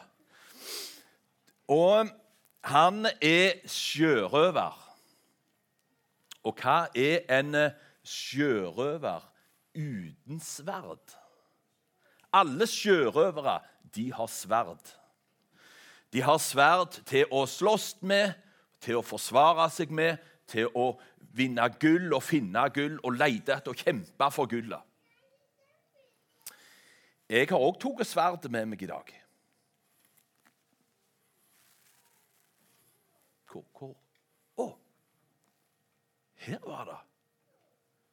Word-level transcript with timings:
Og 1.69 2.09
han 2.65 3.05
er 3.21 3.61
sjørøver. 3.69 4.77
Og 6.43 6.55
hva 6.63 6.79
er 6.97 7.27
en 7.39 7.55
sjørøver 8.03 9.25
uten 9.77 10.39
sverd? 10.41 11.13
Alle 12.33 12.67
sjørøvere 12.69 13.59
de 13.95 14.09
har 14.13 14.31
sverd. 14.31 14.95
De 16.13 16.21
har 16.25 16.41
sverd 16.41 17.01
til 17.05 17.29
å 17.31 17.45
slåss 17.49 17.99
med, 18.01 18.33
til 18.81 18.99
å 18.99 19.05
forsvare 19.05 19.67
seg 19.73 19.91
med, 19.93 20.17
til 20.49 20.71
å 20.73 20.93
vinne 21.37 21.67
gull 21.81 22.13
og 22.15 22.23
finne 22.25 22.63
gull 22.73 22.97
og 23.03 23.17
lete 23.19 23.53
etter 23.53 23.75
å 23.75 23.77
kjempe 23.77 24.29
for 24.33 24.49
gullet. 24.49 24.81
Jeg 27.29 27.51
har 27.51 27.61
òg 27.61 27.77
tatt 27.77 28.07
sverdet 28.09 28.49
med 28.49 28.71
meg 28.71 28.81
i 28.81 28.89
dag. 28.89 29.11
Hvor, 33.49 33.65
hvor? 33.77 33.93
Å! 34.57 34.67
Her 36.39 36.59
var 36.63 36.85
det. 36.87 36.99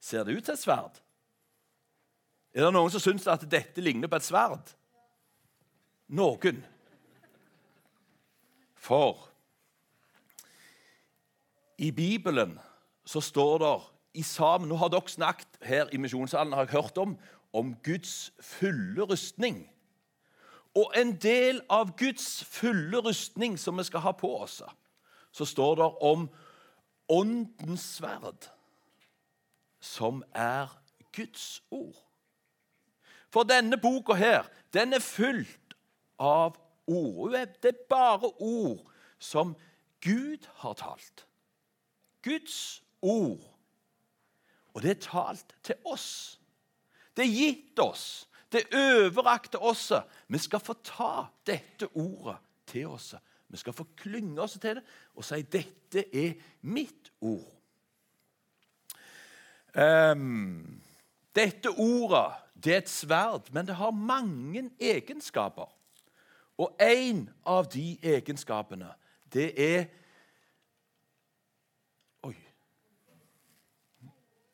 Ser 0.00 0.24
det 0.24 0.36
ut 0.36 0.44
til 0.44 0.54
et 0.54 0.62
sverd? 0.62 0.98
Er 2.54 2.64
det 2.64 2.72
noen 2.74 2.90
som 2.90 3.02
syns 3.02 3.26
at 3.30 3.44
dette 3.50 3.82
ligner 3.84 4.10
på 4.10 4.18
et 4.18 4.26
sverd? 4.26 4.72
Noen. 6.08 6.62
For 8.86 9.26
i 11.78 11.90
Bibelen 11.90 12.56
så 13.04 13.20
står 13.20 13.58
det 13.62 13.74
i 14.16 14.22
sammen 14.24 14.70
Nå 14.70 14.78
har 14.80 14.88
dere 14.88 15.12
snakket 15.12 15.58
her 15.66 15.90
i 15.92 16.00
misjonssalen 16.00 16.54
har 16.56 16.64
jeg 16.64 16.78
hørt 16.78 16.98
om, 16.98 17.16
om 17.52 17.74
Guds 17.84 18.32
fulle 18.40 19.04
rustning. 19.04 19.66
Og 20.76 20.92
en 20.96 21.12
del 21.20 21.60
av 21.72 21.92
Guds 21.96 22.44
fulle 22.44 23.00
rustning 23.04 23.58
som 23.60 23.76
vi 23.76 23.84
skal 23.84 24.04
ha 24.04 24.12
på 24.16 24.30
oss, 24.40 24.62
så 25.32 25.44
står 25.44 25.76
det 25.80 25.90
om 26.04 26.28
åndens 27.08 27.80
sverd, 27.96 28.48
som 29.80 30.24
er 30.34 30.70
Guds 31.12 31.62
ord. 31.70 32.02
For 33.30 33.42
denne 33.42 33.78
boka 33.80 34.14
her, 34.16 34.46
den 34.72 34.94
er 34.96 35.02
fylt 35.02 35.76
av 36.18 36.56
ord. 36.86 37.36
Det 37.62 37.72
er 37.72 37.86
bare 37.90 38.30
ord 38.40 38.86
som 39.18 39.54
Gud 40.00 40.46
har 40.62 40.74
talt. 40.78 41.26
Guds 42.22 42.82
ord. 43.02 43.44
Og 44.74 44.82
det 44.82 44.90
er 44.90 45.04
talt 45.08 45.54
til 45.64 45.76
oss. 45.84 46.40
Det 47.16 47.24
er 47.24 47.32
gitt 47.32 47.78
oss. 47.80 48.26
Det 48.52 48.62
er 48.64 49.06
overrakt 49.06 49.50
til 49.54 49.60
oss. 49.60 49.90
Vi 50.28 50.38
skal 50.38 50.62
få 50.62 50.76
ta 50.84 51.26
dette 51.46 51.88
ordet 51.94 52.36
til 52.66 52.92
oss 52.92 53.14
vi 53.48 53.60
skal 53.60 53.74
få 53.76 53.86
klynge 53.96 54.40
oss 54.42 54.56
til 54.58 54.78
det 54.78 54.84
og 55.14 55.24
si 55.24 55.42
dette 55.42 56.06
er 56.10 56.34
mitt 56.66 57.12
ord. 57.20 57.52
Um, 59.76 60.80
dette 61.36 61.70
ordet 61.70 62.26
det 62.56 62.72
er 62.72 62.78
et 62.80 62.90
sverd, 62.90 63.50
men 63.52 63.66
det 63.68 63.76
har 63.76 63.92
mange 63.92 64.70
egenskaper. 64.80 65.68
Og 66.56 66.72
en 66.80 67.26
av 67.44 67.68
de 67.68 67.98
egenskapene, 68.00 68.88
det 69.32 69.50
er 69.60 69.86
Oi 72.24 72.34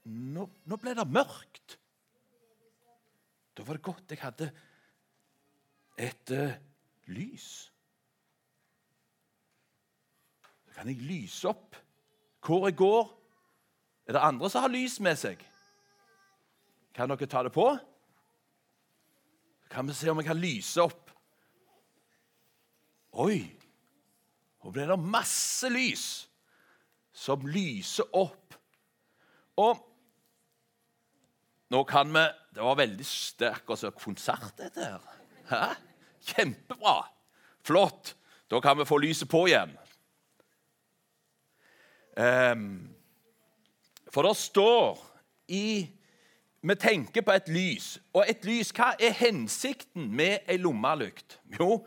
Nå, 0.03 0.49
nå 0.67 0.79
ble 0.83 0.97
det 0.99 1.07
mørkt. 1.07 1.77
Da 3.55 3.63
var 3.63 3.79
det 3.79 3.87
godt 3.87 4.11
jeg 4.11 4.19
hadde 4.25 4.51
et 6.03 6.33
uh, 6.35 6.57
lys. 7.07 7.72
Kan 10.77 10.89
jeg 10.91 11.05
lyse 11.07 11.49
opp 11.49 11.79
hvor 12.43 12.67
jeg 12.67 12.77
går. 12.79 13.07
Er 14.09 14.17
det 14.17 14.23
andre 14.27 14.51
som 14.51 14.65
har 14.65 14.73
lys 14.73 14.99
med 15.01 15.19
seg? 15.19 15.43
Kan 16.93 17.13
dere 17.13 17.29
ta 17.31 17.45
det 17.47 17.53
på? 17.55 17.69
Kan 19.73 19.89
vi 19.89 19.95
se 19.97 20.11
om 20.11 20.21
jeg 20.21 20.29
kan 20.29 20.41
lyse 20.41 20.83
opp? 20.83 21.13
Oi! 23.23 23.39
Nå 24.63 24.71
ble 24.75 24.85
det 24.91 24.99
masse 25.01 25.71
lys 25.73 26.07
som 27.13 27.47
lyser 27.47 28.09
opp. 28.17 28.55
Og 29.61 29.81
nå 31.73 31.83
kan 31.89 32.13
vi 32.13 32.25
Det 32.53 32.61
var 32.61 32.77
veldig 32.77 33.05
sterk 33.09 33.65
konsert, 33.65 34.59
dette 34.59 34.85
her. 34.85 35.05
Hæ? 35.49 35.75
Kjempebra! 36.21 37.07
Flott. 37.65 38.13
Da 38.51 38.61
kan 38.61 38.77
vi 38.77 38.85
få 38.85 38.99
lyset 39.01 39.29
på 39.29 39.47
igjen. 39.49 39.73
Um, 42.17 42.91
for 44.13 44.29
det 44.29 44.37
står 44.37 44.99
i 45.49 45.89
Vi 46.63 46.75
tenker 46.79 47.25
på 47.27 47.33
et 47.35 47.49
lys. 47.51 47.97
Og 48.15 48.29
et 48.29 48.45
lys, 48.47 48.71
hva 48.71 48.93
er 49.01 49.17
hensikten 49.19 50.05
med 50.15 50.45
ei 50.47 50.61
lommelykt? 50.63 51.41
Jo, 51.59 51.81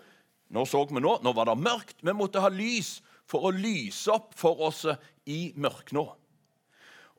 nå 0.52 0.66
så 0.68 0.82
vi 0.90 1.00
nå, 1.00 1.14
nå 1.24 1.32
var 1.32 1.48
det 1.48 1.56
mørkt. 1.64 2.02
Vi 2.04 2.12
måtte 2.12 2.44
ha 2.44 2.50
lys 2.52 2.98
for 3.24 3.48
å 3.48 3.54
lyse 3.56 4.12
opp 4.12 4.36
for 4.36 4.60
oss 4.68 4.84
i 5.32 5.54
mørknå. 5.56 6.04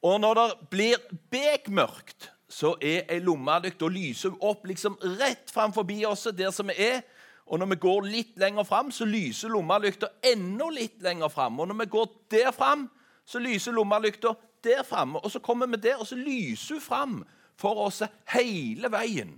Og 0.05 0.21
når 0.21 0.37
det 0.37 0.49
blir 0.71 1.01
bekmørkt, 1.33 2.29
så 2.49 2.75
er 2.85 3.09
ei 3.11 3.23
lommelykt 3.25 3.83
og 3.83 3.95
lyser 3.97 4.37
opp 4.45 4.69
liksom 4.69 4.99
rett 5.17 5.49
fram 5.51 5.73
forbi 5.73 6.03
oss 6.07 6.29
der 6.37 6.53
som 6.55 6.69
vi 6.71 6.77
er. 6.93 7.01
Og 7.47 7.59
når 7.59 7.67
vi 7.67 7.79
går 7.81 8.09
litt 8.11 8.39
lenger 8.43 8.67
fram, 8.67 8.91
så 8.91 9.07
lyser 9.07 9.53
lommelykta 9.55 10.09
enda 10.27 10.67
litt 10.75 11.03
lenger 11.03 11.31
fram. 11.31 11.61
Og 11.61 11.69
når 11.71 11.79
vi 11.85 11.91
går 11.93 12.09
der 12.31 12.51
fram, 12.55 12.89
så 13.25 13.39
lyser 13.39 13.73
lommelykta 13.73 14.35
der 14.65 14.83
framme. 14.83 15.19
Og 15.23 15.31
så 15.31 15.39
kommer 15.39 15.67
vi 15.67 15.77
der, 15.77 15.97
og 15.97 16.07
så 16.07 16.19
lyser 16.19 16.75
hun 16.75 16.83
fram 16.83 17.17
for 17.57 17.87
oss 17.87 18.03
hele 18.35 18.91
veien. 18.93 19.37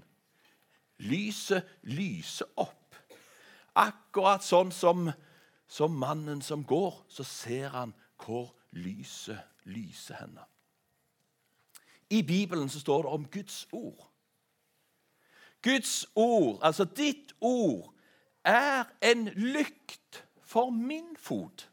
Lyset 0.99 1.63
lyser 1.83 2.49
opp. 2.57 2.97
Akkurat 3.79 4.43
sånn 4.43 4.73
som, 4.75 5.11
som 5.69 5.95
mannen 5.95 6.41
som 6.43 6.65
går, 6.67 7.05
så 7.09 7.25
ser 7.25 7.69
han 7.77 7.93
hvor 8.25 8.55
lyset 8.73 9.39
lyser 9.69 10.19
henne. 10.23 10.49
I 12.11 12.23
Bibelen 12.23 12.73
så 12.73 12.81
står 12.81 13.05
det 13.05 13.13
om 13.13 13.29
Guds 13.29 13.67
ord. 13.73 14.09
Guds 15.63 16.07
ord, 16.15 16.59
altså 16.63 16.85
ditt 16.85 17.35
ord, 17.41 17.93
er 18.49 18.89
en 19.05 19.29
lykt 19.37 20.23
for 20.41 20.73
min 20.73 21.17
fot 21.21 21.69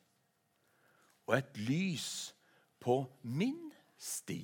og 1.25 1.37
et 1.39 1.57
lys 1.57 2.35
på 2.83 2.99
min 3.23 3.71
sti. 3.97 4.41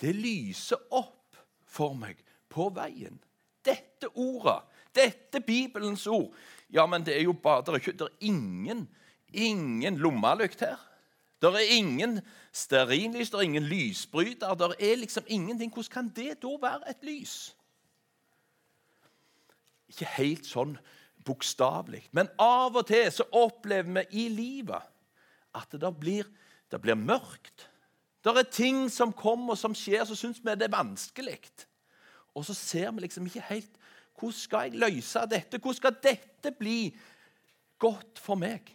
Det 0.00 0.14
lyser 0.14 0.80
opp 0.94 1.38
for 1.66 1.94
meg 1.98 2.18
på 2.50 2.68
veien. 2.74 3.18
Dette 3.66 4.08
ordet, 4.14 4.62
dette 4.94 5.42
Bibelens 5.44 6.06
ord 6.06 6.32
Ja, 6.72 6.86
men 6.86 7.02
det 7.04 7.16
er 7.16 7.24
jo 7.26 7.32
bare 7.32 7.62
Det 7.62 7.72
er, 7.72 7.80
ikke, 7.80 7.92
det 7.92 8.06
er 8.06 8.26
ingen, 8.28 8.88
ingen 9.32 9.98
lommelykt 9.98 10.60
her. 10.60 10.78
Det 11.42 11.48
er 11.54 11.76
ingen 11.76 12.20
stearinlys, 12.52 13.30
det 13.30 13.38
er 13.38 13.46
ingen 13.46 13.62
lysbryter. 13.62 14.54
Det 14.54 14.74
er 14.80 14.96
liksom 14.96 15.24
ingenting. 15.26 15.72
Hvordan 15.72 15.92
kan 15.92 16.08
det 16.16 16.42
da 16.42 16.54
være 16.60 16.90
et 16.90 17.04
lys? 17.06 17.56
Ikke 19.88 20.08
helt 20.18 20.46
sånn 20.48 20.76
bokstavelig, 21.28 22.06
men 22.16 22.30
av 22.40 22.76
og 22.78 22.86
til 22.88 23.08
så 23.12 23.26
opplever 23.36 23.90
vi 23.98 24.24
i 24.24 24.28
livet 24.32 24.86
at 25.56 25.74
det 25.80 25.90
blir, 26.00 26.28
det 26.70 26.80
blir 26.80 26.96
mørkt. 26.96 27.66
Det 28.24 28.34
er 28.36 28.50
ting 28.52 28.86
som 28.92 29.12
kommer 29.12 29.54
og 29.54 29.60
som 29.60 29.74
skjer, 29.76 30.04
så 30.08 30.16
syns 30.16 30.40
vi 30.44 30.54
det 30.56 30.68
er 30.68 30.74
vanskelig. 30.76 31.38
Og 32.36 32.44
så 32.46 32.54
ser 32.56 32.90
vi 32.92 33.06
liksom 33.06 33.28
ikke 33.28 33.46
helt 33.50 33.74
Hvordan 34.18 34.34
skal 34.34 34.64
jeg 34.66 34.80
løse 34.82 35.20
dette? 35.30 35.58
Hvordan 35.62 35.76
skal 35.78 35.98
dette 36.02 36.50
bli 36.58 36.88
godt 37.78 38.18
for 38.18 38.34
meg? 38.34 38.72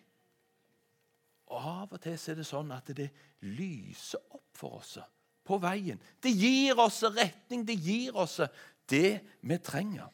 Og 1.51 1.57
Av 1.59 1.91
og 1.91 1.99
til 2.01 2.15
er 2.15 2.37
det 2.39 2.45
sånn 2.47 2.71
at 2.71 2.93
det 2.95 3.09
lyser 3.43 4.23
opp 4.31 4.55
for 4.55 4.79
oss 4.79 4.95
på 5.43 5.59
veien. 5.59 5.99
Det 6.23 6.31
gir 6.31 6.79
oss 6.79 7.01
retning, 7.03 7.65
det 7.67 7.75
gir 7.75 8.15
oss 8.15 8.39
det 8.87 9.19
vi 9.43 9.57
trenger. 9.59 10.07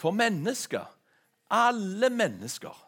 For 0.00 0.16
mennesker, 0.16 0.86
alle 1.50 2.10
mennesker 2.10 2.86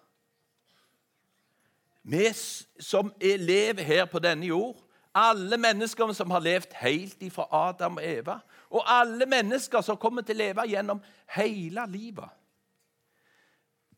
Vi 2.03 2.33
som 2.81 3.13
lever 3.21 3.83
her 3.83 4.07
på 4.11 4.19
denne 4.19 4.47
jord, 4.47 4.79
alle 5.15 5.59
mennesker 5.61 6.13
som 6.13 6.31
har 6.35 6.43
levd 6.43 6.73
helt 6.81 7.21
ifra 7.23 7.47
Adam 7.53 8.01
og 8.01 8.07
Eva, 8.07 8.39
og 8.71 8.83
alle 8.91 9.27
mennesker 9.29 9.85
som 9.87 10.01
kommer 10.01 10.25
til 10.27 10.41
å 10.41 10.43
leve 10.43 10.65
gjennom 10.67 11.03
hele 11.37 11.85
livet, 11.93 12.27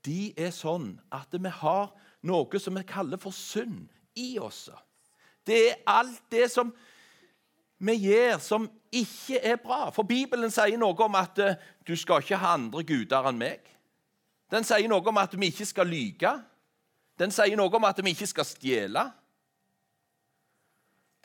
de 0.04 0.34
er 0.36 0.52
sånn 0.52 0.90
at 1.14 1.32
vi 1.32 1.48
har 1.62 1.94
noe 2.28 2.60
som 2.60 2.76
vi 2.76 2.84
kaller 2.84 3.20
for 3.20 3.32
synd 3.32 3.86
i 4.20 4.34
oss. 4.42 4.66
Det 5.46 5.60
er 5.70 5.80
alt 5.88 6.20
det 6.34 6.50
som 6.52 6.74
vi 7.78 7.94
gjør 8.06 8.38
som 8.38 8.66
ikke 8.92 9.40
er 9.42 9.56
bra. 9.56 9.90
For 9.90 10.06
Bibelen 10.06 10.52
sier 10.54 10.78
noe 10.78 10.96
om 11.04 11.16
at 11.18 11.40
uh, 11.42 11.54
du 11.86 11.96
skal 11.98 12.22
ikke 12.22 12.38
ha 12.40 12.54
andre 12.54 12.84
guder 12.86 13.28
enn 13.30 13.40
meg. 13.40 13.64
Den 14.52 14.66
sier 14.66 14.88
noe 14.88 15.02
om 15.08 15.18
at 15.18 15.34
vi 15.34 15.50
ikke 15.50 15.66
skal 15.66 15.90
lyge. 15.90 16.32
Den 17.18 17.34
sier 17.34 17.56
noe 17.58 17.72
om 17.74 17.86
at 17.88 18.00
vi 18.04 18.14
ikke 18.14 18.30
skal 18.30 18.46
stjele. 18.46 19.04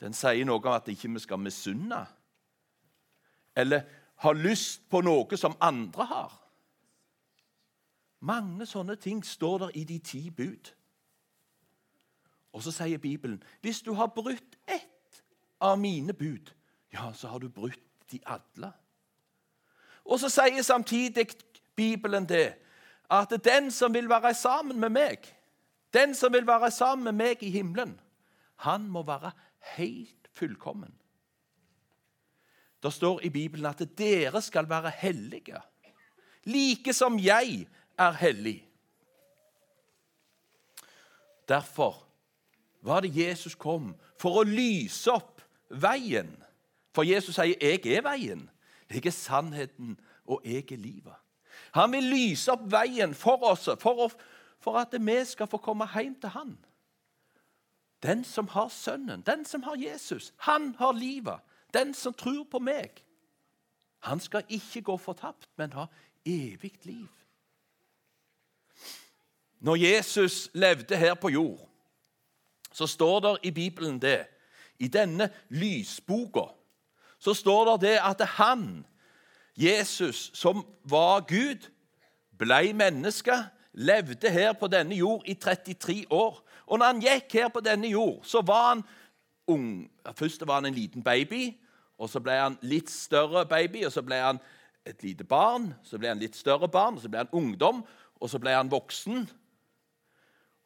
Den 0.00 0.16
sier 0.16 0.46
noe 0.48 0.62
om 0.62 0.74
at 0.74 0.88
vi 0.88 0.96
ikke 0.96 1.22
skal 1.22 1.40
misunne 1.42 2.06
eller 3.60 3.82
ha 4.22 4.32
lyst 4.32 4.84
på 4.88 5.00
noe 5.04 5.36
som 5.36 5.56
andre 5.60 6.04
har. 6.06 6.36
Mange 8.20 8.66
sånne 8.68 8.96
ting 9.00 9.22
står 9.24 9.58
der 9.64 9.76
i 9.80 9.84
de 9.88 9.98
ti 9.98 10.28
bud. 10.30 10.70
Og 12.52 12.62
så 12.62 12.72
sier 12.74 12.98
Bibelen 12.98 13.40
hvis 13.64 13.82
du 13.82 13.92
har 13.94 14.12
brutt 14.14 14.56
ett 14.68 14.89
av 15.60 15.78
mine 15.78 16.12
bud, 16.12 16.52
ja, 16.92 17.12
så 17.12 17.28
har 17.28 17.38
du 17.38 17.48
brutt 17.48 18.10
de 18.10 18.20
alle. 18.26 18.72
Og 20.04 20.20
så 20.20 20.30
sier 20.32 20.62
samtidig 20.66 21.28
Bibelen 21.76 22.26
det 22.28 22.54
at 23.10 23.32
den 23.44 23.70
som 23.74 23.94
vil 23.94 24.08
være 24.08 24.34
sammen 24.34 24.80
med 24.80 24.92
meg, 24.94 25.26
den 25.94 26.14
som 26.14 26.32
vil 26.32 26.46
være 26.46 26.70
sammen 26.70 27.04
med 27.04 27.18
meg 27.18 27.42
i 27.42 27.50
himmelen, 27.50 27.96
han 28.56 28.88
må 28.88 29.02
være 29.02 29.32
helt 29.76 30.30
fullkommen. 30.32 30.92
Det 32.82 32.92
står 32.92 33.20
i 33.26 33.28
Bibelen 33.28 33.66
at 33.66 33.82
dere 33.98 34.42
skal 34.42 34.68
være 34.68 34.90
hellige, 34.90 35.60
like 36.44 36.92
som 36.96 37.18
jeg 37.18 37.66
er 37.98 38.12
hellig. 38.12 38.58
Derfor 41.48 42.06
var 42.80 43.00
det 43.00 43.16
Jesus 43.16 43.54
kom, 43.54 43.94
for 44.20 44.40
å 44.40 44.46
lyse 44.46 45.10
opp 45.12 45.29
veien. 45.70 46.36
For 46.94 47.02
Jesus 47.02 47.34
sier 47.34 47.54
'Jeg 47.60 47.86
er 47.86 48.02
veien'. 48.02 48.48
Jeg 48.90 49.06
er 49.06 49.10
sannheten, 49.10 50.00
og 50.26 50.42
jeg 50.44 50.72
er 50.72 50.76
livet. 50.76 51.14
Han 51.72 51.92
vil 51.92 52.02
lyse 52.02 52.52
opp 52.52 52.72
veien 52.72 53.14
for 53.14 53.42
oss, 53.42 53.68
for, 53.78 54.06
å, 54.06 54.10
for 54.58 54.78
at 54.78 54.94
vi 54.98 55.24
skal 55.24 55.46
få 55.46 55.56
komme 55.62 55.86
hjem 55.94 56.16
til 56.20 56.28
Han. 56.28 56.58
Den 58.02 58.24
som 58.24 58.48
har 58.48 58.68
Sønnen, 58.68 59.22
den 59.22 59.44
som 59.44 59.62
har 59.62 59.76
Jesus, 59.76 60.32
han 60.36 60.74
har 60.78 60.92
livet. 60.92 61.40
Den 61.74 61.94
som 61.94 62.14
tror 62.14 62.44
på 62.50 62.58
meg, 62.58 63.04
han 64.00 64.20
skal 64.20 64.42
ikke 64.48 64.82
gå 64.82 64.96
fortapt, 64.96 65.48
men 65.56 65.72
ha 65.72 65.86
evig 66.26 66.72
liv. 66.82 67.08
Når 69.60 69.76
Jesus 69.76 70.48
levde 70.54 70.96
her 70.96 71.14
på 71.14 71.28
jord, 71.28 71.68
så 72.72 72.86
står 72.86 73.20
det 73.20 73.38
i 73.42 73.50
Bibelen 73.50 74.00
det 74.02 74.26
I 74.80 74.88
denne 74.88 75.28
lysboka 75.48 76.48
så 77.20 77.34
står 77.36 77.74
det 77.76 77.88
det 77.88 77.96
at 78.00 78.22
han, 78.38 78.86
Jesus, 79.56 80.30
som 80.34 80.64
var 80.88 81.20
Gud, 81.28 81.68
ble 82.40 82.72
menneske, 82.72 83.34
levde 83.72 84.30
her 84.32 84.54
på 84.56 84.70
denne 84.72 84.96
jord 84.96 85.26
i 85.28 85.34
33 85.34 86.06
år. 86.10 86.40
Og 86.66 86.78
når 86.78 86.86
han 86.86 87.02
gikk 87.04 87.36
her 87.36 87.50
på 87.52 87.60
denne 87.60 87.90
jord, 87.92 88.22
så 88.24 88.40
var 88.40 88.68
han 88.68 88.82
ung. 89.50 89.90
Først 90.16 90.46
var 90.46 90.62
han 90.62 90.70
en 90.70 90.74
liten 90.74 91.04
baby, 91.04 91.50
og 91.98 92.08
så 92.08 92.22
ble 92.24 92.38
han 92.38 92.56
litt 92.62 92.90
større 92.90 93.44
baby, 93.46 93.84
og 93.84 93.92
så 93.92 94.02
ble 94.02 94.16
han 94.22 94.40
et 94.88 95.02
lite 95.04 95.26
barn, 95.28 95.74
så 95.84 95.98
ble 96.00 96.08
han 96.08 96.22
litt 96.22 96.38
større 96.38 96.68
barn, 96.72 96.96
og 96.96 97.04
så 97.04 97.10
ble 97.12 97.20
han 97.20 97.34
ungdom, 97.36 97.84
og 98.20 98.30
så 98.30 98.40
ble 98.40 98.54
han 98.56 98.72
voksen. 98.72 99.26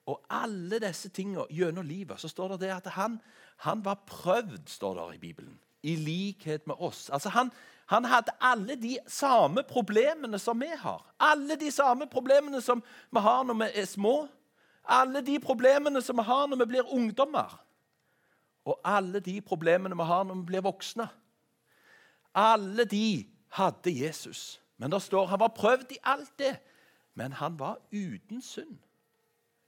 Og 0.06 0.20
alle 0.36 0.78
disse 0.84 1.08
tingene 1.16 1.46
gjennom 1.50 1.86
livet 1.88 2.20
så 2.20 2.28
står 2.28 2.54
det, 2.54 2.66
det 2.66 2.74
at 2.76 2.92
han, 2.94 3.16
han 3.56 3.84
var 3.84 4.02
prøvd, 4.06 4.68
står 4.68 4.94
det 4.94 5.14
i 5.14 5.18
Bibelen, 5.18 5.58
i 5.82 5.96
likhet 5.96 6.66
med 6.66 6.74
oss. 6.78 7.10
Altså 7.10 7.28
han, 7.28 7.50
han 7.86 8.04
hadde 8.04 8.32
alle 8.40 8.76
de 8.76 8.98
samme 9.06 9.62
problemene 9.62 10.38
som 10.38 10.60
vi 10.60 10.70
har. 10.78 11.04
Alle 11.20 11.56
de 11.60 11.70
samme 11.70 12.06
problemene 12.06 12.60
som 12.60 12.82
vi 13.10 13.20
har 13.20 13.44
når 13.44 13.54
vi 13.54 13.70
er 13.74 13.84
små. 13.84 14.28
Alle 14.84 15.20
de 15.24 15.38
problemene 15.40 16.02
som 16.02 16.16
vi 16.16 16.22
har 16.22 16.46
når 16.46 16.64
vi 16.64 16.70
blir 16.72 16.92
ungdommer. 16.92 17.60
Og 18.64 18.80
alle 18.84 19.20
de 19.20 19.40
problemene 19.40 19.96
vi 19.96 20.08
har 20.08 20.24
når 20.24 20.34
vi 20.34 20.48
blir 20.52 20.64
voksne. 20.64 21.08
Alle 22.34 22.84
de 22.84 23.26
hadde 23.48 23.92
Jesus. 23.92 24.60
Men 24.76 24.90
det 24.90 25.02
står 25.02 25.26
han 25.26 25.40
var 25.40 25.54
prøvd 25.54 25.92
i 25.92 26.02
alt 26.02 26.32
det, 26.38 26.56
men 27.14 27.32
han 27.32 27.58
var 27.58 27.78
uten 27.92 28.42
synd. 28.42 28.78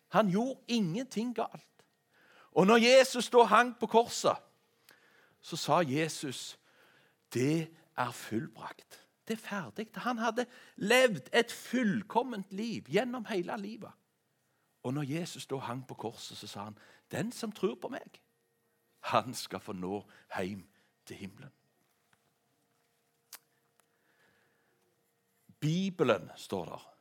Han 0.09 0.29
gjorde 0.29 0.61
ingenting 0.69 1.35
galt. 1.35 1.76
Og 2.57 2.67
når 2.67 2.77
Jesus 2.77 3.29
da 3.29 3.43
hang 3.45 3.75
på 3.77 3.87
korset, 3.87 4.37
så 5.41 5.57
sa 5.61 5.83
Jesus 5.85 6.57
det 7.33 7.69
er 7.97 8.13
fullbrakt. 8.13 9.03
Det 9.29 9.35
er 9.37 9.43
ferdig. 9.43 9.89
Han 9.97 10.19
hadde 10.19 10.47
levd 10.77 11.29
et 11.35 11.53
fullkomment 11.53 12.53
liv 12.53 12.89
gjennom 12.89 13.27
hele 13.29 13.59
livet. 13.61 13.93
Og 14.83 14.95
når 14.95 15.03
Jesus 15.03 15.47
da 15.47 15.59
hang 15.59 15.83
på 15.87 15.95
korset, 15.95 16.39
så 16.39 16.47
sa 16.47 16.65
han, 16.65 16.79
'Den 17.11 17.33
som 17.33 17.53
tror 17.53 17.75
på 17.75 17.89
meg, 17.89 18.23
han 19.01 19.35
skal 19.35 19.61
få 19.61 19.73
nå 19.73 20.07
hjem 20.39 20.69
til 21.07 21.17
himmelen'. 21.17 21.53
Bibelen, 25.61 26.31
står 26.37 26.65
der. 26.65 26.93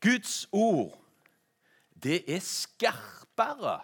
Guds 0.00 0.48
ord, 0.52 1.04
det 2.02 2.34
er 2.34 2.40
skarpere 2.40 3.80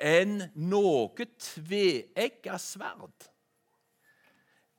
enn 0.00 0.50
noe 0.56 1.26
tveegga 1.38 2.58
sverd. 2.58 3.28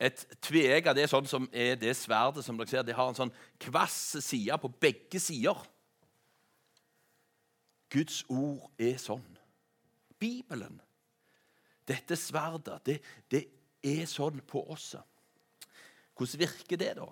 et 0.02 0.24
tveegg. 0.42 0.88
Det 0.96 1.04
er 1.04 1.12
sånn 1.12 1.28
som 1.30 1.44
er 1.54 1.76
det 1.78 1.94
sverdet 1.94 2.42
som 2.46 2.58
dere 2.58 2.70
ser. 2.72 2.84
Det 2.86 2.96
har 2.98 3.12
en 3.12 3.18
sånn 3.18 3.34
kvass 3.62 4.18
side 4.26 4.58
på 4.64 4.72
begge 4.82 5.20
sider. 5.22 5.60
Guds 7.92 8.24
ord 8.32 8.72
er 8.82 8.98
sånn. 9.02 9.38
Bibelen, 10.22 10.82
dette 11.90 12.16
sverdet, 12.18 12.86
det, 12.86 13.00
det 13.30 13.44
er 13.86 14.06
sånn 14.10 14.42
på 14.48 14.64
oss. 14.74 14.96
Hvordan 16.18 16.40
virker 16.44 16.78
det, 16.78 16.94
da? 17.00 17.08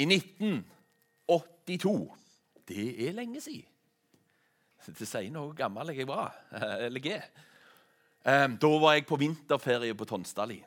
I 0.00 0.04
1982 0.06 2.16
Det 2.70 3.08
er 3.08 3.12
lenge 3.16 3.40
siden. 3.42 3.69
Det 4.86 5.06
sier 5.06 5.30
noe 5.32 5.54
gammel 5.56 5.92
jeg 5.92 6.08
var, 6.08 6.32
eller 6.86 7.06
er. 7.12 7.26
Da 8.60 8.70
var 8.80 8.96
jeg 8.96 9.06
på 9.08 9.18
vinterferie 9.20 9.96
på 9.96 10.06
Tonsdali 10.08 10.58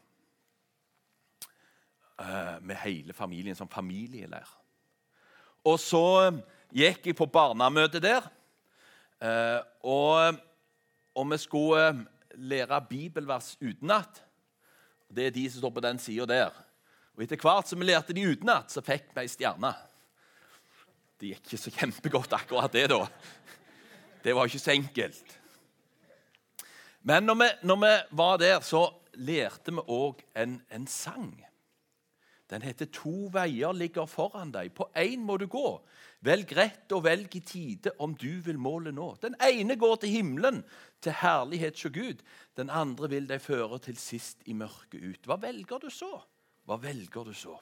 eh, 2.20 2.56
med 2.62 2.78
hele 2.84 3.14
familien 3.14 3.56
som 3.58 3.70
familieleir. 3.70 4.50
Og 5.64 5.80
så 5.80 6.32
gikk 6.74 7.08
jeg 7.08 7.18
på 7.18 7.30
barnemøte 7.32 8.02
der, 8.04 8.26
eh, 9.22 9.62
og, 9.86 10.40
og 11.16 11.32
vi 11.32 11.40
skulle 11.42 11.86
lære 12.34 12.82
bibelvers 12.90 13.54
utenat. 13.62 14.24
Det 15.14 15.28
er 15.28 15.36
de 15.36 15.48
som 15.50 15.62
står 15.62 15.74
på 15.76 15.86
den 15.86 16.00
sida 16.02 16.26
der. 16.30 16.62
Og 17.14 17.24
Etter 17.24 17.38
hvert 17.38 17.70
som 17.70 17.80
vi 17.80 17.86
lærte 17.86 18.16
de 18.16 18.26
utenat, 18.26 18.74
så 18.74 18.82
fikk 18.82 19.12
vi 19.14 19.22
ei 19.22 19.30
stjerne. 19.30 19.74
Det 21.22 21.30
gikk 21.30 21.46
ikke 21.46 21.62
så 21.62 21.74
kjempegodt, 21.78 22.34
akkurat 22.34 22.74
det, 22.74 22.88
da. 22.92 23.06
Det 24.24 24.36
var 24.36 24.48
ikke 24.48 24.60
så 24.60 24.72
enkelt. 24.72 25.40
Men 27.04 27.24
når 27.24 27.36
vi, 27.36 27.48
når 27.68 27.76
vi 27.76 27.96
var 28.12 28.38
der, 28.38 28.60
så 28.64 28.86
lærte 29.14 29.74
vi 29.76 29.84
òg 29.92 30.22
en, 30.40 30.62
en, 30.72 30.88
sang. 30.88 31.34
Den 32.50 32.62
heter 32.62 32.86
'To 32.86 33.30
veier 33.34 33.74
ligger 33.74 34.06
foran 34.06 34.54
deg'. 34.54 34.70
På 34.70 34.90
én 34.96 35.20
må 35.20 35.38
du 35.38 35.48
gå. 35.48 35.82
Velg 36.24 36.54
rett 36.56 36.92
og 36.92 37.04
velg 37.04 37.36
i 37.36 37.40
tide 37.40 37.92
om 38.00 38.16
du 38.16 38.40
vil 38.46 38.58
målet 38.58 38.94
nå. 38.96 39.16
Den 39.22 39.36
ene 39.44 39.76
går 39.76 39.96
til 39.96 40.10
himmelen, 40.10 40.64
til 41.02 41.12
herlighet 41.12 41.82
hos 41.82 41.92
Gud. 41.92 42.24
Den 42.56 42.70
andre 42.70 43.10
vil 43.10 43.28
deg 43.28 43.42
føre 43.42 43.80
til 43.80 43.98
sist 43.98 44.40
i 44.46 44.54
mørket 44.54 45.04
ut. 45.04 45.26
Hva 45.28 45.36
velger 45.42 45.84
du 45.84 45.90
så? 45.90 46.22
Hva 46.64 46.78
velger 46.80 47.28
du 47.28 47.34
så? 47.34 47.58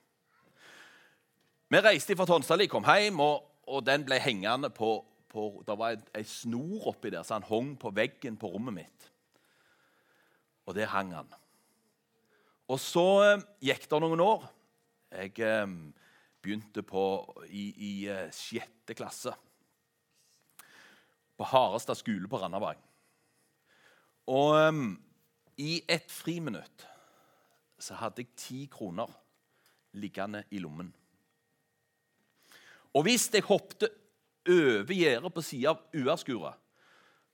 Vi 1.71 1.79
reiste 1.79 2.15
fra 2.19 2.27
Tonstadli, 2.27 2.67
kom 2.67 2.85
hjem, 2.85 3.19
og, 3.23 3.45
og, 3.67 3.85
den 3.87 4.03
ble 4.05 4.19
hengende 4.19 4.69
på, 4.69 5.05
på 5.31 5.63
Det 5.67 5.77
var 5.79 5.99
ei 6.17 6.23
snor 6.27 6.89
oppi 6.91 7.11
der, 7.13 7.23
så 7.23 7.37
han 7.37 7.47
hang 7.47 7.75
på 7.79 7.93
veggen 7.95 8.37
på 8.39 8.51
rommet 8.51 8.81
mitt. 8.81 9.07
Og 10.67 10.75
der 10.75 10.91
hang 10.91 11.13
han. 11.15 11.31
Og 12.71 12.79
så 12.79 13.05
eh, 13.25 13.45
gikk 13.71 13.87
det 13.91 14.01
noen 14.03 14.23
år. 14.23 14.45
Jeg 15.11 15.39
eh, 15.43 15.65
begynte 16.43 16.83
på, 16.87 17.03
i, 17.49 17.65
i 17.75 17.93
eh, 18.11 18.29
sjette 18.35 18.95
klasse 18.97 19.33
på 21.41 21.47
Harestad 21.49 21.97
skole 21.97 22.29
på 22.29 22.37
Randaberg. 22.37 22.77
Og 24.29 24.53
um, 24.69 24.91
i 25.57 25.79
et 25.89 26.11
friminutt 26.13 26.85
så 27.81 27.97
hadde 27.97 28.21
jeg 28.21 28.37
ti 28.37 28.59
kroner 28.71 29.09
liggende 29.97 30.43
i 30.53 30.61
lommen. 30.61 30.91
Og 32.93 33.07
hvis 33.07 33.25
jeg 33.33 33.47
hoppet 33.47 33.89
over 34.49 34.93
gjerdet 34.95 35.33
på 35.33 35.43
sida 35.45 35.75
av 35.75 35.81
uværskuret, 35.93 36.57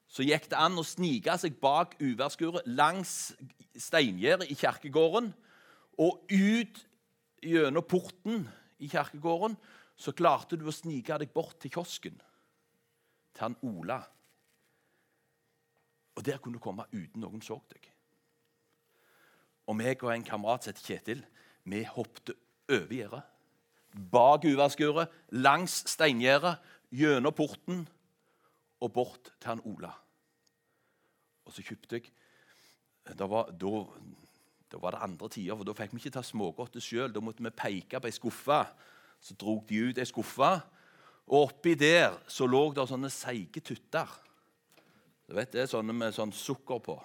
så 0.07 0.23
gikk 0.23 0.47
det 0.51 0.59
an 0.59 0.79
å 0.79 0.85
snike 0.87 1.35
seg 1.39 1.57
bak 1.59 1.97
uværskuret 1.99 2.67
langs 2.67 3.33
steingjerdet 3.77 4.47
i 4.51 4.55
kirkegården 4.55 5.33
og 5.99 6.31
ut 6.31 6.79
gjennom 7.43 7.85
porten 7.85 8.45
i 8.79 8.89
kirkegården, 8.91 9.57
så 9.97 10.13
klarte 10.13 10.57
du 10.57 10.67
å 10.69 10.75
snike 10.75 11.17
deg 11.19 11.33
bort 11.33 11.57
til 11.61 11.73
kiosken, 11.73 12.17
til 13.33 13.43
han 13.43 13.57
Ola. 13.65 13.99
Og 16.17 16.25
der 16.25 16.39
kunne 16.41 16.57
du 16.57 16.63
komme 16.63 16.85
uten 16.93 17.21
noen 17.21 17.41
så 17.45 17.59
deg. 17.69 17.89
Og 19.67 19.75
meg 19.75 20.03
og 20.05 20.13
en 20.13 20.25
kamerat 20.25 20.63
som 20.63 20.71
heter 20.71 20.85
Kjetil, 20.85 21.25
vi 21.67 21.83
hoppet 21.83 22.31
over 22.71 22.93
gjerdet. 22.93 23.25
Bak 24.11 24.45
uværskuret, 24.45 25.11
langs 25.33 25.81
steingjerdet, 25.89 26.61
gjennom 26.93 27.35
porten 27.35 27.83
og 28.81 28.93
bort 28.93 29.31
til 29.39 29.51
han 29.51 29.63
Ola. 29.67 29.91
Og 31.47 31.55
så 31.55 31.63
kjøpte 31.63 31.99
jeg 31.99 32.13
Da 33.17 33.23
var, 33.23 33.53
da, 33.55 33.85
da 34.67 34.79
var 34.83 34.91
det 34.91 35.03
andre 35.05 35.29
tider, 35.31 35.55
for 35.55 35.63
da 35.63 35.73
fikk 35.77 35.93
vi 35.95 36.01
ikke 36.01 36.17
ta 36.17 36.23
smågodtet 36.25 36.83
sjøl. 36.83 37.13
Da 37.15 37.21
måtte 37.23 37.43
vi 37.43 37.53
peke 37.55 38.01
på 38.03 38.09
ei 38.09 38.15
skuffe. 38.15 38.57
Så 39.23 39.33
drog 39.39 39.63
de 39.69 39.79
ut 39.87 39.97
ei 39.97 40.05
skuffe, 40.05 40.49
og 41.27 41.45
oppi 41.45 41.73
der 41.79 42.17
så 42.27 42.45
lå 42.47 42.59
det 42.75 42.83
sånne 42.89 43.09
seige 43.11 43.63
tutter. 43.63 44.11
Du 45.27 45.35
vet 45.35 45.55
det, 45.55 45.69
Sånne 45.71 45.95
med 45.95 46.15
sånn 46.15 46.35
sukker 46.35 46.83
på. 46.83 46.97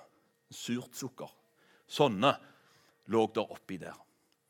Surt 0.50 0.98
sukker. 0.98 1.30
Sånne 1.86 2.34
lå 3.10 3.24
der 3.34 3.54
oppi 3.54 3.78
der. 3.82 3.96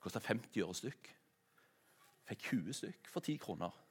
Kosta 0.02 0.20
50 0.24 0.64
øre 0.64 0.76
stykk. 0.76 1.12
Fikk 2.32 2.48
20 2.50 2.80
stykk 2.80 3.12
for 3.12 3.24
10 3.24 3.38
kroner. 3.44 3.81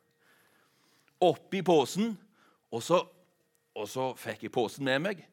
Oppi 1.21 1.61
posen, 1.61 2.15
og 2.71 2.83
så, 2.83 3.01
og 3.75 3.87
så 3.89 4.11
fikk 4.17 4.47
jeg 4.47 4.53
posen 4.55 4.87
med 4.87 5.01
meg. 5.03 5.23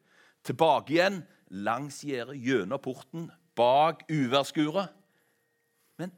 Tilbake 0.44 0.94
igjen 0.94 1.22
langs 1.64 2.02
gjerdet, 2.04 2.36
gjennom 2.44 2.82
porten, 2.82 3.28
bak 3.56 4.04
uværsskuret. 4.12 4.92
Men 5.98 6.12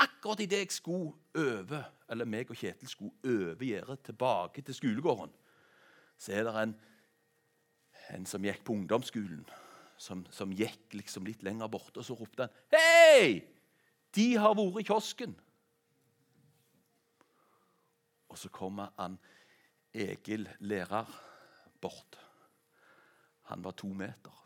akkurat 0.00 0.44
idet 0.44 0.64
jeg 0.64 0.76
skulle 0.76 1.12
over, 1.36 1.88
eller 2.10 2.28
meg 2.28 2.50
og 2.50 2.58
Kjetil 2.58 2.90
skulle 2.90 3.16
over 3.24 3.64
gjerdet 3.66 4.04
tilbake 4.06 4.62
til 4.62 4.78
skolegården, 4.78 5.34
så 6.20 6.36
er 6.36 6.46
det 6.46 6.54
en, 6.62 6.76
en 8.14 8.26
som 8.28 8.44
gikk 8.44 8.62
på 8.64 8.76
ungdomsskolen 8.76 9.44
som, 10.00 10.24
som 10.32 10.52
gikk 10.56 10.96
liksom 10.96 11.26
litt 11.28 11.44
lenger 11.44 11.68
borte, 11.70 12.00
og 12.00 12.06
så 12.06 12.16
ropte 12.16 12.46
han 12.46 12.54
Hei! 12.72 13.42
De 14.16 14.32
har 14.40 14.56
vært 14.58 14.80
i 14.80 14.86
kiosken. 14.88 15.36
Og 18.30 18.38
så 18.38 18.48
kommer 18.54 18.92
han 18.98 19.18
Egil 19.94 20.46
lærer 20.60 21.08
bort. 21.80 22.18
Han 23.50 23.64
var 23.64 23.74
to 23.74 23.88
meter. 23.90 24.36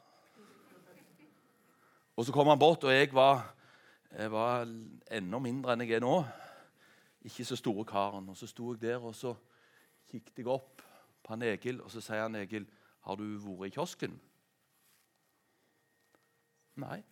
Og 2.17 2.25
så 2.25 2.33
kom 2.33 2.49
han 2.49 2.59
bort, 2.59 2.85
og 2.85 2.93
jeg 2.93 3.11
var, 3.13 3.55
jeg 4.11 4.33
var 4.33 4.63
enda 5.11 5.39
mindre 5.43 5.75
enn 5.75 5.85
jeg 5.85 5.99
er 5.99 6.05
nå. 6.05 6.15
Ikke 7.25 7.45
så 7.45 7.59
store 7.59 7.85
karen. 7.85 8.29
Og 8.31 8.37
så 8.39 8.47
sto 8.49 8.73
jeg 8.73 8.81
der, 8.81 9.03
og 9.03 9.15
så 9.19 9.35
kikket 10.09 10.39
jeg 10.39 10.49
opp 10.49 10.85
på 11.25 11.33
han 11.33 11.43
Egil, 11.43 11.81
og 11.83 11.91
så 11.91 12.01
sier 12.05 12.23
han 12.23 12.37
Egil, 12.37 12.67
'Har 13.05 13.17
du 13.17 13.25
vært 13.39 13.67
i 13.67 13.75
kiosken?' 13.75 14.21
Nei. 16.77 17.03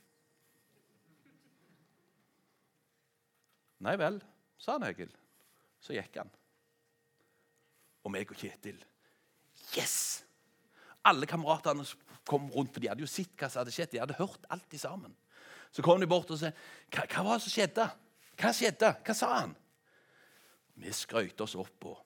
Nei 3.79 3.97
vel, 3.97 4.23
sa 4.59 4.73
han 4.73 4.83
Egil. 4.83 5.11
Så 5.81 5.93
gikk 5.93 6.17
han. 6.17 6.31
Og 8.03 8.13
meg 8.13 8.31
og 8.31 8.39
Kjetil 8.39 8.81
Yes! 9.77 10.25
Alle 11.07 11.27
kameratene 11.27 11.85
kom 12.29 12.51
rundt, 12.53 12.73
for 12.75 12.83
de 12.83 12.91
hadde 12.91 13.03
jo 13.03 13.11
sett 13.11 13.33
hva 13.39 13.49
som 13.51 13.63
hadde 13.63 13.75
skjedd. 13.75 13.91
De 13.95 14.01
hadde 14.03 14.19
hørt 14.19 14.45
alt 14.53 14.77
sammen. 14.79 15.15
Så 15.73 15.83
kom 15.83 16.01
de 16.01 16.07
bort 16.07 16.31
og 16.31 16.39
sa 16.39 16.53
hva, 16.53 17.07
hva 17.09 17.25
var 17.27 17.39
det 17.41 17.47
som 17.47 17.55
skjedde? 17.55 17.87
Hva 18.39 18.53
skjedde? 18.55 18.93
Hva 19.03 19.17
sa 19.17 19.31
han? 19.41 19.55
Vi 20.83 20.93
skrøt 20.95 21.41
oss 21.45 21.57
opp, 21.61 21.89
og 21.89 21.99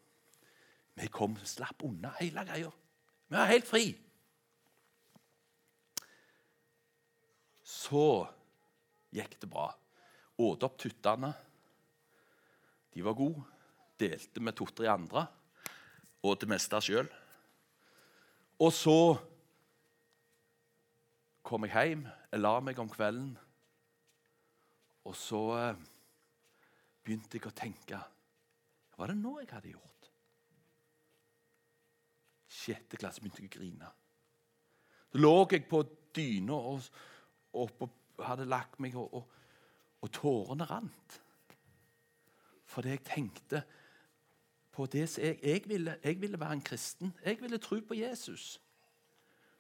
vi 0.97 1.09
kom 1.13 1.37
slapp 1.47 1.85
unna 1.87 2.15
hele 2.21 2.45
greia. 2.49 2.71
Vi 3.27 3.37
var 3.37 3.51
helt 3.51 3.69
fri. 3.69 3.91
Så 7.67 8.07
gikk 9.15 9.37
det 9.43 9.51
bra. 9.51 9.69
Åt 10.39 10.65
opp 10.67 10.79
tuttene. 10.81 11.33
De 12.95 13.05
var 13.05 13.17
gode. 13.19 13.43
Delte 13.99 14.43
med 14.45 14.57
to-tre 14.57 14.89
andre. 14.93 15.25
Og 16.25 16.39
det 16.41 16.49
meste 16.51 16.81
sjøl. 16.83 17.09
Og 18.63 18.73
så 18.73 19.01
kom 21.47 21.67
jeg 21.67 21.75
hjem. 21.75 22.07
Jeg 22.33 22.43
la 22.43 22.55
meg 22.65 22.79
om 22.83 22.91
kvelden. 22.91 23.35
Og 25.07 25.15
så 25.15 25.43
eh, 25.59 25.83
begynte 27.05 27.39
jeg 27.39 27.47
å 27.47 27.55
tenke 27.55 28.01
Hva 28.01 29.05
var 29.05 29.13
det 29.13 29.19
nå 29.21 29.37
jeg 29.39 29.53
hadde 29.53 29.75
gjort? 29.75 30.09
Sjette 32.57 32.99
klasse 32.99 33.23
begynte 33.23 33.45
jeg 33.45 33.53
å 33.53 33.59
grine. 33.59 33.93
Så 35.13 35.21
lå 35.21 35.37
jeg 35.53 35.69
på 35.71 35.85
dyna 36.17 36.57
og 36.73 36.89
og, 37.57 37.71
og 37.81 38.25
hadde 38.27 38.49
lagt 38.49 38.81
meg, 38.83 38.97
og, 38.97 39.25
og, 40.01 40.11
tårene 40.15 40.67
rant. 40.69 41.19
Fordi 42.67 42.95
jeg 42.95 43.05
tenkte 43.07 43.63
på 44.77 44.87
det 44.93 45.07
som 45.09 45.25
jeg, 45.25 45.39
jeg, 45.43 45.63
ville, 45.67 45.97
jeg 46.05 46.21
ville 46.21 46.41
være 46.41 46.53
en 46.59 46.63
kristen. 46.65 47.15
Jeg 47.25 47.41
ville 47.41 47.59
tro 47.59 47.79
på 47.81 47.97
Jesus. 47.97 48.61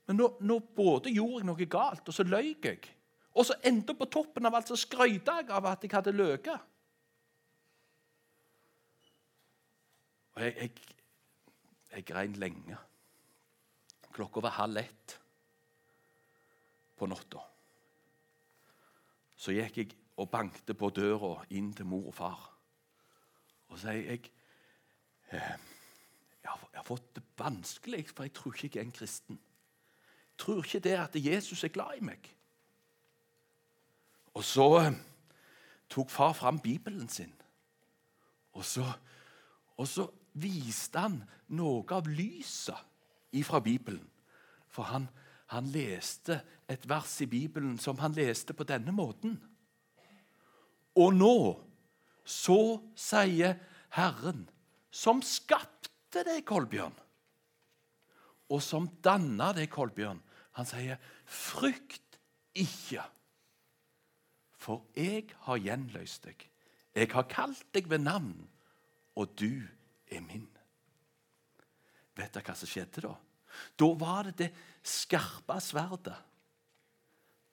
Men 0.06 0.20
nå, 0.20 0.28
nå 0.40 0.58
både 0.76 1.10
gjorde 1.10 1.40
jeg 1.40 1.48
noe 1.48 1.68
galt, 1.70 2.04
og 2.08 2.14
så 2.14 2.26
løy 2.26 2.52
jeg. 2.64 2.82
Og 3.36 3.48
så 3.48 3.56
enda 3.68 3.96
på 3.96 4.08
toppen 4.12 4.48
av 4.48 4.58
alt 4.58 4.70
så 4.70 4.76
skrøt 4.78 5.28
jeg 5.28 5.48
av 5.52 5.68
at 5.68 5.82
jeg 5.84 5.92
hadde 5.92 6.12
løyet. 6.12 6.52
Og 10.36 10.44
jeg, 10.44 10.54
jeg, 10.60 10.70
jeg 11.94 12.06
grein 12.12 12.36
lenge. 12.40 12.78
Klokka 14.12 14.44
var 14.44 14.56
halv 14.60 14.80
ett 14.84 15.18
på 16.96 17.08
natta. 17.08 17.42
Så 19.36 19.52
gikk 19.52 19.80
jeg 19.80 19.96
og 20.16 20.30
bankte 20.32 20.76
på 20.76 20.88
døra 20.96 21.42
inn 21.56 21.72
til 21.76 21.88
mor 21.88 22.08
og 22.12 22.16
far. 22.16 22.46
Og 23.68 23.80
så 23.80 23.96
jeg 23.96 24.06
jeg 24.12 24.35
jeg 25.32 26.48
har 26.74 26.86
fått 26.86 27.14
det 27.16 27.22
vanskelig, 27.38 28.06
for 28.14 28.26
jeg 28.26 28.34
tror 28.36 28.54
ikke 28.54 28.78
jeg 28.78 28.82
er 28.82 28.86
en 28.86 28.92
kristen. 28.92 29.38
Jeg 30.30 30.38
tror 30.38 30.64
ikke 30.64 30.84
det 30.84 30.96
at 31.00 31.16
Jesus 31.16 31.64
er 31.64 31.72
glad 31.74 31.96
i 31.98 32.04
meg. 32.04 32.32
Og 34.36 34.44
så 34.44 34.66
eh, 34.80 34.98
tok 35.88 36.10
far 36.10 36.32
fram 36.36 36.60
Bibelen 36.60 37.08
sin, 37.08 37.32
og 38.52 38.64
så, 38.64 38.84
og 39.76 39.88
så 39.88 40.06
viste 40.32 41.00
han 41.00 41.22
noe 41.48 41.84
av 41.92 42.08
lyset 42.08 42.76
ifra 43.36 43.60
Bibelen. 43.60 44.04
For 44.68 44.88
han, 44.88 45.08
han 45.52 45.68
leste 45.72 46.40
et 46.68 46.88
vers 46.88 47.20
i 47.20 47.28
Bibelen 47.30 47.78
som 47.78 47.98
han 47.98 48.16
leste 48.16 48.54
på 48.56 48.64
denne 48.68 48.92
måten. 48.92 49.38
Og 50.96 51.14
nå 51.14 51.36
så 52.26 52.60
sier 52.98 53.56
Herren, 53.94 54.48
som 54.96 55.20
skapte 55.24 56.22
deg, 56.24 56.44
Kolbjørn, 56.48 56.94
og 58.52 58.62
som 58.62 58.88
danna 59.04 59.50
deg, 59.56 59.68
Kolbjørn, 59.72 60.22
han 60.56 60.68
sier, 60.68 61.00
frykt 61.28 62.16
ikke, 62.56 63.04
for 64.56 64.86
jeg 64.96 65.28
har 65.44 65.60
gjenløst 65.60 66.24
deg. 66.26 66.46
Jeg 66.96 67.10
har 67.12 67.26
kalt 67.28 67.66
deg 67.76 67.90
ved 67.90 68.06
navn, 68.06 68.38
og 69.20 69.34
du 69.36 69.60
er 70.08 70.22
min. 70.24 70.48
Vet 72.16 72.32
dere 72.32 72.46
hva 72.46 72.56
som 72.56 72.70
skjedde 72.70 73.04
da? 73.04 73.12
Da 73.76 73.88
var 74.00 74.30
det 74.30 74.36
det 74.40 74.48
skarpe 74.86 75.58
sverdet 75.64 76.16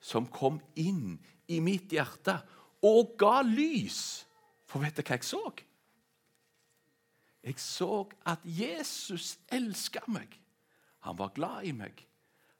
som 0.03 0.27
kom 0.31 0.59
inn 0.79 1.17
i 1.51 1.59
mitt 1.63 1.91
hjerte 1.91 2.37
og 2.83 3.15
ga 3.19 3.41
lys. 3.47 4.23
For 4.67 4.83
vet 4.83 4.95
dere 4.99 5.11
hva 5.11 5.19
jeg 5.19 5.27
så? 5.27 5.43
Jeg 7.43 7.59
så 7.59 8.05
at 8.25 8.39
Jesus 8.45 9.37
elska 9.51 10.05
meg. 10.07 10.39
Han 11.03 11.17
var 11.19 11.33
glad 11.35 11.67
i 11.67 11.73
meg. 11.75 12.05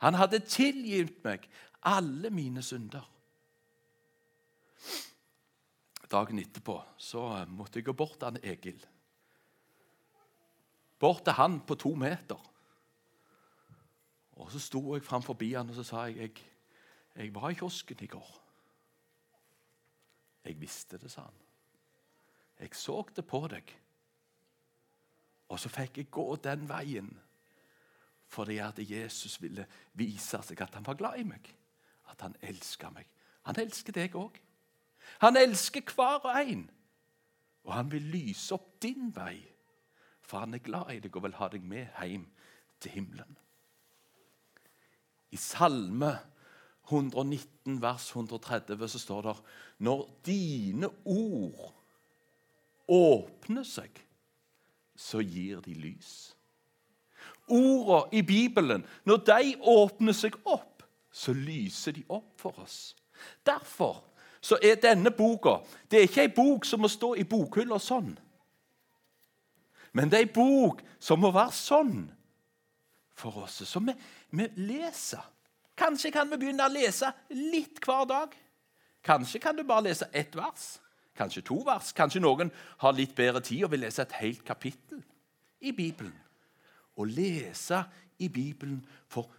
Han 0.03 0.17
hadde 0.19 0.43
tilgitt 0.43 1.21
meg 1.23 1.47
alle 1.87 2.29
mine 2.29 2.61
synder. 2.63 3.05
Dagen 6.11 6.39
etterpå 6.39 6.75
så 6.99 7.45
måtte 7.49 7.79
jeg 7.79 7.87
gå 7.87 7.95
bort 7.97 8.19
til 8.19 8.43
Egil 8.43 8.83
bort 11.03 11.25
til 11.25 11.35
han 11.35 11.59
på 11.67 11.75
to 11.75 11.93
meter. 11.99 12.39
Og 14.39 14.51
Så 14.51 14.59
sto 14.59 14.95
jeg 14.95 15.03
framfor 15.03 15.37
han 15.57 15.69
og 15.69 15.75
så 15.75 15.83
sa 15.83 16.05
jeg, 16.07 16.17
jeg, 16.17 16.31
jeg 17.15 17.35
var 17.35 17.49
i 17.49 17.53
kiosken 17.53 17.97
i 18.01 18.07
går. 18.07 18.29
Jeg 20.45 20.59
visste 20.61 20.97
det, 20.97 21.11
sa 21.11 21.21
han. 21.21 21.39
Jeg 22.59 22.75
så 22.75 23.03
det 23.15 23.25
på 23.27 23.47
deg. 23.47 23.75
Og 25.53 25.61
så 25.61 25.69
fikk 25.69 26.01
jeg 26.01 26.11
gå 26.13 26.25
den 26.43 26.65
veien 26.69 27.11
fordi 28.33 28.55
at 28.65 28.79
Jesus 28.81 29.35
ville 29.37 29.67
vise 29.93 30.39
seg 30.41 30.61
at 30.65 30.73
han 30.73 30.85
var 30.87 30.97
glad 30.97 31.19
i 31.21 31.25
meg. 31.27 31.45
At 32.09 32.23
han 32.25 32.33
elska 32.41 32.89
meg. 32.89 33.05
Han 33.45 33.59
elsker 33.61 33.93
deg 33.93 34.15
òg. 34.17 34.39
Han 35.21 35.37
elsker 35.37 35.85
hver 35.93 36.25
og 36.25 36.39
en. 36.41 36.63
Og 37.67 37.75
han 37.77 37.91
vil 37.91 38.07
lyse 38.15 38.55
opp 38.55 38.71
din 38.81 39.11
vei 39.13 39.37
for 40.23 40.39
han 40.39 40.55
er 40.55 40.63
glad 40.63 40.91
i 40.93 41.01
deg 41.03 41.15
og 41.15 41.25
vil 41.27 41.35
ha 41.37 41.49
deg 41.51 41.65
med 41.67 41.89
hjem 42.01 42.23
til 42.81 42.95
himmelen. 42.95 43.35
I 45.33 45.39
Salme 45.39 46.13
119, 46.89 47.79
vers 47.81 48.09
130, 48.11 48.87
så 48.89 48.99
står 48.99 49.21
det 49.27 49.35
Når 49.85 50.01
dine 50.25 50.89
ord 51.05 51.73
åpner 52.87 53.67
seg, 53.67 53.91
så 54.95 55.21
gir 55.21 55.61
de 55.61 55.73
lys. 55.73 56.33
Orda 57.47 58.05
i 58.15 58.21
Bibelen, 58.21 58.85
når 59.03 59.17
de 59.27 59.55
åpner 59.59 60.15
seg 60.15 60.35
opp, 60.45 60.83
så 61.11 61.33
lyser 61.33 61.97
de 61.97 62.03
opp 62.09 62.39
for 62.41 62.59
oss. 62.63 62.95
Derfor 63.45 64.01
så 64.43 64.57
er 64.63 64.79
denne 64.81 65.11
boka 65.15 65.59
det 65.91 65.99
er 65.99 66.07
ikke 66.07 66.25
ei 66.25 66.33
bok 66.35 66.65
som 66.67 66.81
må 66.83 66.89
stå 66.91 67.13
i 67.15 67.27
bokhylla 67.27 67.79
sånn. 67.79 68.11
Men 69.93 70.09
det 70.09 70.19
er 70.19 70.25
ei 70.25 70.33
bok 70.33 70.81
som 70.99 71.21
må 71.21 71.31
være 71.31 71.53
sånn 71.55 71.97
for 73.13 73.43
oss, 73.43 73.61
som 73.69 73.85
vi, 73.87 73.93
vi 74.33 74.47
leser. 74.65 75.21
Kanskje 75.77 76.11
kan 76.13 76.29
vi 76.29 76.39
begynne 76.41 76.65
å 76.65 76.73
lese 76.73 77.11
litt 77.33 77.79
hver 77.85 78.07
dag. 78.09 78.33
Kanskje 79.05 79.41
kan 79.43 79.55
du 79.57 79.63
bare 79.67 79.89
lese 79.89 80.07
ett 80.15 80.35
vers, 80.37 80.77
kanskje 81.17 81.43
to 81.45 81.59
vers. 81.65 81.93
Kanskje 81.95 82.21
noen 82.23 82.51
har 82.81 82.95
litt 82.95 83.15
bedre 83.15 83.41
tid 83.41 83.65
og 83.65 83.73
vil 83.73 83.83
lese 83.85 84.03
et 84.03 84.17
helt 84.21 84.43
kapittel 84.45 85.03
i 85.61 85.71
Bibelen. 85.71 86.15
Å 86.95 87.05
lese 87.09 87.83
i 88.21 88.29
Bibelen, 88.29 88.83
for 89.09 89.31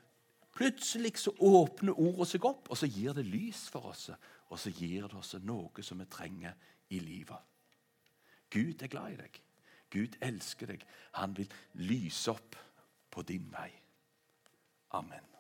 plutselig 0.55 1.17
så 1.23 1.35
åpner 1.39 1.99
ordet 1.99 2.33
seg 2.33 2.47
opp, 2.49 2.71
og 2.71 2.79
så 2.79 2.89
gir 2.91 3.15
det 3.15 3.27
lys 3.29 3.69
for 3.71 3.93
oss. 3.93 4.09
Og 4.51 4.59
så 4.61 4.71
gir 4.75 5.07
det 5.07 5.19
oss 5.19 5.35
noe 5.43 5.83
som 5.83 6.03
vi 6.03 6.09
trenger 6.11 6.55
i 6.95 7.01
livet. 7.03 7.39
Gud 8.51 8.83
er 8.83 8.91
glad 8.91 9.15
i 9.15 9.21
deg. 9.23 9.41
Gud 9.91 10.19
elsker 10.23 10.75
deg. 10.75 10.83
Han 11.19 11.37
vil 11.39 11.51
lyse 11.87 12.31
opp 12.35 12.59
på 13.11 13.23
din 13.23 13.47
vei. 13.53 13.71
Amen. 14.95 15.34